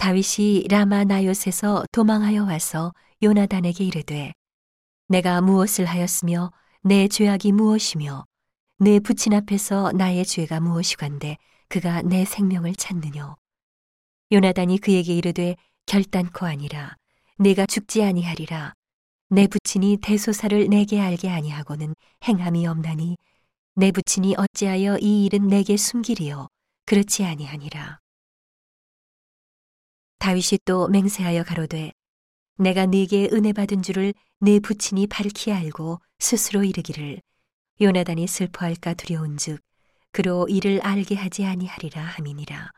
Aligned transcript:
다윗이 0.00 0.64
라마 0.70 1.04
나요에서 1.04 1.84
도망하여 1.92 2.44
와서 2.44 2.94
요나단에게 3.22 3.84
이르되 3.84 4.32
내가 5.08 5.42
무엇을 5.42 5.84
하였으며 5.84 6.52
내 6.80 7.06
죄악이 7.06 7.52
무엇이며 7.52 8.24
내 8.78 8.98
부친 8.98 9.34
앞에서 9.34 9.92
나의 9.92 10.24
죄가 10.24 10.58
무엇이관데 10.60 11.36
그가 11.68 12.00
내 12.00 12.24
생명을 12.24 12.76
찾느뇨? 12.76 13.36
요나단이 14.32 14.78
그에게 14.78 15.14
이르되 15.14 15.56
결단코 15.84 16.46
아니라 16.46 16.96
내가 17.36 17.66
죽지 17.66 18.02
아니하리라. 18.02 18.72
내 19.28 19.46
부친이 19.48 19.98
대소사를 19.98 20.66
내게 20.70 20.98
알게 20.98 21.28
아니하고는 21.28 21.94
행함이 22.26 22.66
없나니 22.66 23.18
내 23.74 23.92
부친이 23.92 24.34
어찌하여 24.38 24.96
이 25.02 25.26
일은 25.26 25.48
내게 25.48 25.76
숨기리요? 25.76 26.48
그렇지 26.86 27.26
아니하니라 27.26 27.99
다윗이 30.20 30.60
또 30.66 30.86
맹세하여 30.88 31.44
가로되 31.44 31.92
내가 32.58 32.84
네게 32.84 33.30
은혜 33.32 33.54
받은 33.54 33.80
줄을 33.80 34.12
내 34.38 34.60
부친이 34.60 35.06
밝히 35.06 35.50
알고 35.50 35.98
스스로 36.18 36.62
이르기를 36.62 37.22
요나단이 37.80 38.26
슬퍼할까 38.26 38.94
두려운즉 38.94 39.62
그로 40.12 40.46
이를 40.46 40.80
알게 40.82 41.14
하지 41.14 41.46
아니하리라 41.46 42.02
함이니라. 42.02 42.70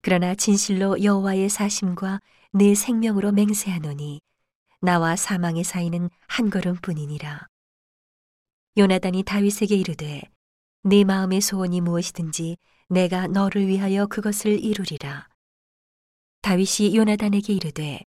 그러나 0.00 0.34
진실로 0.34 1.02
여호와의 1.02 1.50
사심과 1.50 2.20
내 2.52 2.74
생명으로 2.74 3.30
맹세하노니 3.32 4.22
나와 4.80 5.16
사망의 5.16 5.64
사이는 5.64 6.08
한 6.26 6.48
걸음뿐이니라. 6.48 7.46
요나단이 8.78 9.24
다윗에게 9.24 9.76
이르되 9.76 10.22
네 10.84 11.04
마음의 11.04 11.42
소원이 11.42 11.82
무엇이든지 11.82 12.56
내가 12.88 13.26
너를 13.26 13.66
위하여 13.66 14.06
그것을 14.06 14.64
이루리라 14.64 15.28
다윗이 16.42 16.96
요나단에게 16.96 17.52
이르되 17.52 18.00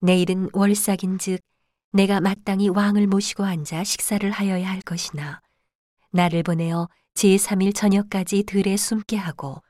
내일은 0.00 0.48
월삭인즉 0.52 1.40
내가 1.92 2.20
마땅히 2.20 2.68
왕을 2.68 3.06
모시고 3.06 3.44
앉아 3.44 3.84
식사를 3.84 4.30
하여야 4.30 4.70
할 4.70 4.80
것이나 4.80 5.40
나를 6.10 6.42
보내어 6.42 6.88
제3일 7.14 7.74
저녁까지 7.74 8.44
들에 8.44 8.76
숨게 8.76 9.16
하고 9.16 9.62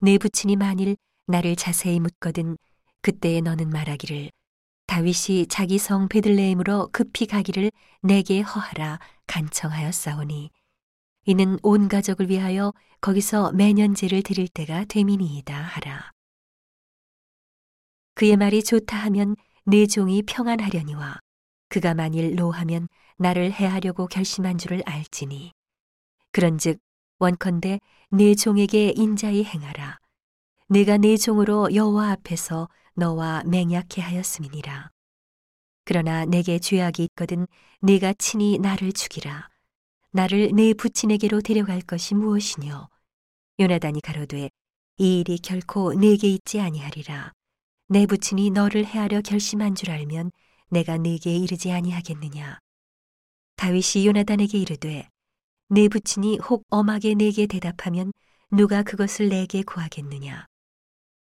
내 0.00 0.18
부친이 0.18 0.56
만일 0.56 0.96
나를 1.26 1.56
자세히 1.56 2.00
묻거든 2.00 2.56
그때에 3.00 3.40
너는 3.40 3.70
말하기를 3.70 4.30
다윗이 4.86 5.46
자기 5.48 5.78
성 5.78 6.08
베들레헴으로 6.08 6.90
급히 6.92 7.26
가기를 7.26 7.70
내게 8.02 8.40
허하라 8.40 8.98
간청하였사오니 9.26 10.50
이는 11.24 11.58
온 11.62 11.88
가족을 11.88 12.28
위하여 12.28 12.74
거기서 13.00 13.52
매년제를 13.52 14.22
드릴 14.22 14.48
때가 14.48 14.84
되미니이다 14.84 15.54
하라. 15.54 16.11
그의 18.22 18.36
말이 18.36 18.62
좋다 18.62 18.96
하면 18.98 19.34
내 19.64 19.84
종이 19.84 20.22
평안하려니와 20.22 21.18
그가 21.68 21.92
만일 21.92 22.36
노하면 22.36 22.86
나를 23.16 23.50
해하려고 23.50 24.06
결심한 24.06 24.58
줄을 24.58 24.80
알지니. 24.86 25.50
그런즉 26.30 26.78
원컨대 27.18 27.80
내 28.10 28.36
종에게 28.36 28.92
인자히 28.94 29.42
행하라. 29.42 29.98
내가 30.68 30.98
내 30.98 31.16
종으로 31.16 31.74
여호와 31.74 32.12
앞에서 32.12 32.68
너와 32.94 33.42
맹약해 33.44 34.00
하였음이니라. 34.00 34.90
그러나 35.84 36.24
내게 36.24 36.60
죄악이 36.60 37.02
있거든 37.02 37.48
네가 37.80 38.14
친히 38.18 38.56
나를 38.58 38.92
죽이라. 38.92 39.48
나를 40.12 40.52
내 40.54 40.74
부친에게로 40.74 41.40
데려갈 41.40 41.80
것이 41.80 42.14
무엇이뇨? 42.14 42.88
요나단이 43.58 44.00
가로되 44.00 44.48
이 44.98 45.18
일이 45.18 45.38
결코 45.38 45.92
내게 45.94 46.28
있지 46.28 46.60
아니하리라 46.60 47.32
내 47.92 48.06
부친이 48.06 48.52
너를 48.52 48.86
해하려 48.86 49.20
결심한 49.20 49.74
줄 49.74 49.90
알면 49.90 50.32
내가 50.70 50.96
네게 50.96 51.36
이르지 51.36 51.72
아니하겠느냐. 51.72 52.58
다윗이 53.56 54.06
요나단에게 54.06 54.56
이르되 54.56 55.10
내 55.68 55.88
부친이 55.88 56.38
혹 56.38 56.64
엄하게 56.70 57.12
내게 57.12 57.46
대답하면 57.46 58.14
누가 58.50 58.82
그것을 58.82 59.28
내게 59.28 59.62
구하겠느냐. 59.62 60.46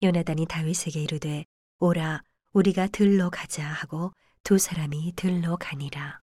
요나단이 0.04 0.46
다윗에게 0.46 1.02
이르되 1.02 1.46
오라 1.80 2.22
우리가 2.54 2.86
들러 2.86 3.32
가자 3.32 3.66
하고 3.66 4.12
두 4.44 4.60
사람이 4.60 5.14
들러 5.16 5.56
가니라. 5.56 6.20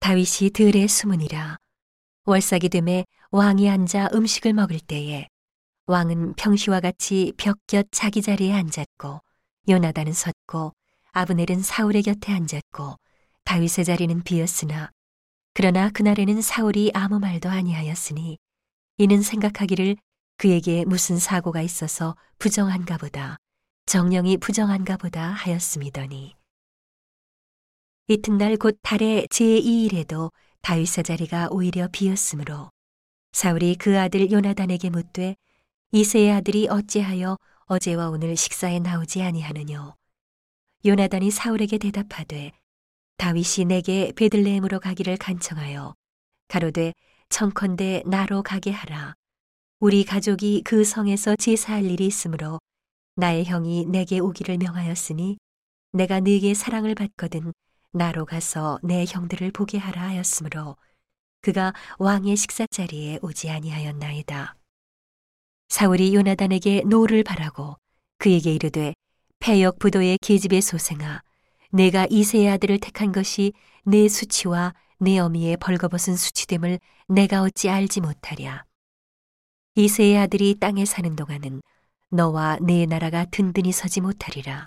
다윗이 0.00 0.48
들에 0.54 0.86
숨으니라. 0.86 1.58
월삭이 2.24 2.70
됨에 2.70 3.04
왕이 3.32 3.68
앉아 3.68 4.08
음식을 4.14 4.54
먹을 4.54 4.80
때에 4.80 5.28
왕은 5.86 6.34
평시와 6.34 6.80
같이 6.80 7.34
벽 7.36 7.58
곁 7.66 7.86
자기 7.90 8.22
자리에 8.22 8.52
앉았고 8.54 9.20
요나단은 9.68 10.12
섰고 10.14 10.72
아브넬은 11.12 11.62
사울의 11.62 12.02
곁에 12.02 12.32
앉았고 12.32 12.96
다윗의 13.44 13.84
자리는 13.84 14.22
비었으나 14.22 14.90
그러나 15.52 15.90
그날에는 15.90 16.40
사울이 16.40 16.90
아무 16.94 17.18
말도 17.18 17.50
아니하였으니 17.50 18.38
이는 18.96 19.22
생각하기를 19.22 19.96
그에게 20.38 20.84
무슨 20.86 21.18
사고가 21.18 21.60
있어서 21.60 22.16
부정한가 22.38 22.96
보다 22.96 23.36
정령이 23.86 24.38
부정한가 24.38 24.96
보다 24.96 25.28
하였음이더니. 25.28 26.34
이튿날 28.08 28.56
곧 28.56 28.78
달의 28.82 29.26
제2일에도 29.28 30.32
다윗의 30.62 31.04
자리가 31.04 31.48
오히려 31.50 31.88
비었으므로 31.92 32.70
사울이 33.32 33.76
그 33.76 33.98
아들 33.98 34.30
요나단에게 34.30 34.88
묻되 34.90 35.36
이세의 35.92 36.32
아들이 36.32 36.66
어찌하여 36.68 37.38
어제와 37.66 38.10
오늘 38.10 38.36
식사에 38.36 38.80
나오지 38.80 39.22
아니하느뇨. 39.22 39.94
요나단이 40.84 41.30
사울에게 41.30 41.78
대답하되 41.78 42.52
다윗이 43.16 43.66
내게 43.66 44.12
베들레헴으로 44.16 44.80
가기를 44.80 45.16
간청하여 45.16 45.94
가로되 46.48 46.92
청컨대 47.28 48.02
나로 48.06 48.42
가게 48.42 48.70
하라. 48.70 49.14
우리 49.80 50.04
가족이 50.04 50.62
그 50.64 50.84
성에서 50.84 51.36
제사할 51.36 51.84
일이 51.84 52.06
있으므로 52.06 52.58
나의 53.16 53.44
형이 53.44 53.86
내게 53.86 54.18
오기를 54.18 54.58
명하였으니 54.58 55.38
내가 55.92 56.20
네게 56.20 56.54
사랑을 56.54 56.94
받거든 56.94 57.52
나로 57.92 58.26
가서 58.26 58.78
내 58.82 59.04
형들을 59.08 59.52
보게 59.52 59.78
하라 59.78 60.02
하였으므로 60.02 60.76
그가 61.40 61.72
왕의 61.98 62.36
식사 62.36 62.66
자리에 62.66 63.20
오지 63.22 63.50
아니하였나이다. 63.50 64.56
사울이 65.68 66.14
요나단에게 66.14 66.82
노를 66.86 67.24
발하고 67.24 67.76
그에게 68.18 68.52
이르되 68.54 68.94
패역 69.40 69.78
부도의 69.78 70.18
계집의 70.22 70.62
소생아 70.62 71.22
네가 71.70 72.06
이새의 72.08 72.48
아들을 72.50 72.78
택한 72.78 73.12
것이 73.12 73.52
네 73.84 74.08
수치와 74.08 74.74
네 74.98 75.18
어미의 75.18 75.56
벌거벗은 75.56 76.16
수치됨을 76.16 76.78
내가 77.08 77.42
어찌 77.42 77.68
알지 77.68 78.00
못하랴. 78.00 78.64
이새의 79.74 80.16
아들이 80.18 80.54
땅에 80.58 80.84
사는 80.84 81.16
동안은 81.16 81.60
너와 82.10 82.58
네 82.62 82.86
나라가 82.86 83.24
든든히 83.24 83.72
서지 83.72 84.00
못하리라. 84.00 84.66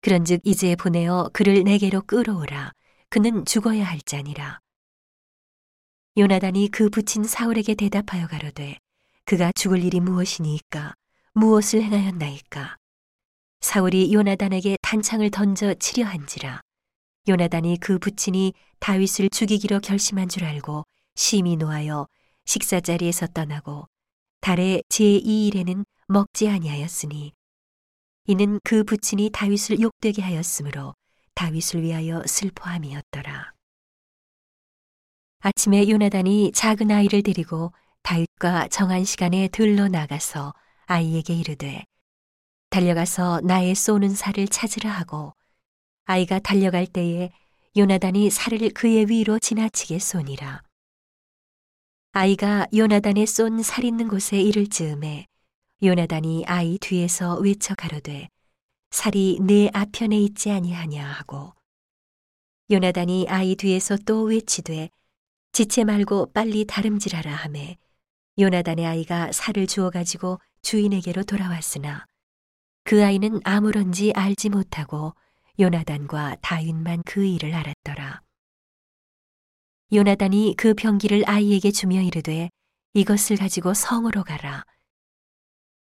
그런즉 0.00 0.40
이제 0.44 0.74
보내어 0.74 1.28
그를 1.32 1.62
내게로 1.64 2.02
끌어오라. 2.02 2.72
그는 3.10 3.44
죽어야 3.44 3.84
할 3.84 4.00
자니라. 4.00 4.60
요나단이 6.16 6.70
그 6.70 6.88
부친 6.88 7.24
사울에게 7.24 7.74
대답하여 7.74 8.26
가로되 8.26 8.78
그가 9.26 9.50
죽을 9.56 9.82
일이 9.82 9.98
무엇이니까 9.98 10.94
무엇을 11.32 11.82
행하였나이까 11.82 12.76
사울이 13.60 14.14
요나단에게 14.14 14.76
단창을 14.82 15.32
던져 15.32 15.74
치려 15.74 16.06
한지라 16.06 16.60
요나단이 17.28 17.78
그 17.80 17.98
부친이 17.98 18.54
다윗을 18.78 19.30
죽이기로 19.30 19.80
결심한 19.80 20.28
줄 20.28 20.44
알고 20.44 20.84
심히 21.16 21.56
노하여 21.56 22.06
식사 22.44 22.78
자리에서 22.78 23.26
떠나고 23.26 23.88
달의 24.42 24.84
제2일에는 24.90 25.84
먹지 26.06 26.48
아니하였으니 26.48 27.32
이는 28.26 28.60
그 28.62 28.84
부친이 28.84 29.30
다윗을 29.32 29.80
욕되게 29.80 30.22
하였으므로 30.22 30.94
다윗을 31.34 31.82
위하여 31.82 32.22
슬퍼함이었더라. 32.26 33.52
아침에 35.40 35.88
요나단이 35.88 36.52
작은 36.52 36.92
아이를 36.92 37.24
데리고 37.24 37.72
다윗과 38.06 38.68
정한 38.68 39.04
시간에 39.04 39.48
들러 39.48 39.88
나가서 39.88 40.54
아이에게 40.84 41.34
이르되 41.34 41.84
달려가서 42.70 43.40
나의 43.42 43.74
쏘는 43.74 44.14
살을 44.14 44.46
찾으라 44.46 44.88
하고 44.88 45.34
아이가 46.04 46.38
달려갈 46.38 46.86
때에 46.86 47.32
요나단이 47.76 48.30
살을 48.30 48.70
그의 48.70 49.10
위로 49.10 49.40
지나치게 49.40 49.98
쏘니라. 49.98 50.62
아이가 52.12 52.68
요나단의 52.72 53.26
쏜 53.26 53.60
살 53.62 53.84
있는 53.84 54.06
곳에 54.06 54.40
이를 54.40 54.68
즈음에 54.68 55.26
요나단이 55.82 56.44
아이 56.46 56.78
뒤에서 56.78 57.34
외쳐 57.40 57.74
가로되 57.74 58.28
살이 58.92 59.40
내 59.42 59.68
앞편에 59.74 60.16
있지 60.16 60.52
아니하냐 60.52 61.04
하고 61.04 61.54
요나단이 62.70 63.26
아이 63.28 63.56
뒤에서 63.56 63.96
또 64.06 64.22
외치되 64.22 64.90
지체 65.50 65.82
말고 65.82 66.32
빨리 66.32 66.66
다름질하라 66.66 67.34
하매 67.34 67.76
요나단의 68.38 68.86
아이가 68.86 69.32
살을 69.32 69.66
주어 69.66 69.90
가지고 69.90 70.38
주인에게로 70.62 71.24
돌아왔으나 71.24 72.04
그 72.84 73.04
아이는 73.04 73.40
아무런지 73.44 74.12
알지 74.14 74.50
못하고 74.50 75.14
요나단과 75.58 76.36
다윗만 76.42 77.02
그 77.06 77.24
일을 77.24 77.54
알았더라. 77.54 78.20
요나단이 79.92 80.54
그 80.58 80.74
병기를 80.74 81.28
아이에게 81.28 81.70
주며 81.70 82.02
이르되 82.02 82.50
이것을 82.94 83.36
가지고 83.36 83.72
성으로 83.72 84.22
가라. 84.22 84.64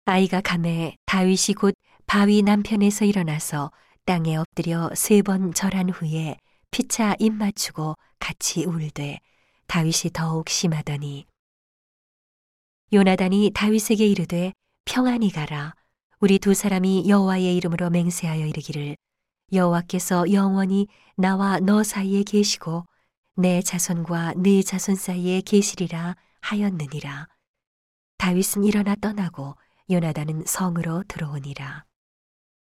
아이가 0.05 0.39
감에 0.41 0.95
다윗이 1.05 1.55
곧 1.57 1.73
바위 2.05 2.41
남편에서 2.41 3.05
일어나서 3.05 3.71
땅에 4.05 4.35
엎드려 4.37 4.89
세 4.95 5.21
번 5.21 5.53
절한 5.53 5.89
후에 5.89 6.37
피차 6.71 7.15
입 7.19 7.33
맞추고 7.33 7.95
같이 8.19 8.65
울되 8.65 9.19
다윗이 9.67 10.11
더욱 10.13 10.47
심하더니 10.49 11.25
요나단이 12.93 13.51
다윗에게 13.53 14.05
이르되 14.05 14.53
평안히 14.85 15.31
가라. 15.31 15.73
우리 16.19 16.39
두 16.39 16.53
사람이 16.53 17.09
여호와의 17.09 17.55
이름으로 17.57 17.89
맹세하여 17.89 18.45
이르기를. 18.45 18.95
여호와께서 19.51 20.31
영원히 20.31 20.87
나와 21.17 21.59
너 21.59 21.83
사이에 21.83 22.23
계시고 22.23 22.85
내 23.35 23.61
자손과 23.61 24.35
네 24.37 24.61
자손 24.61 24.95
사이에 24.95 25.41
계시리라 25.41 26.15
하였느니라. 26.41 27.27
다윗은 28.17 28.63
일어나 28.63 28.95
떠나고 28.95 29.55
요나단은 29.89 30.43
성으로 30.45 31.03
들어오니라 31.07 31.85